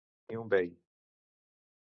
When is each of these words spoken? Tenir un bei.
Tenir 0.27 0.39
un 0.43 0.49
bei. 0.53 0.73